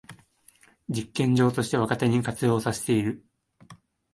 [0.89, 3.23] 実験場として若手に活用させている